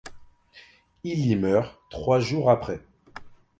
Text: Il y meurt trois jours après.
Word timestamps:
Il 1.03 1.27
y 1.27 1.35
meurt 1.35 1.79
trois 1.91 2.19
jours 2.19 2.49
après. 2.49 2.79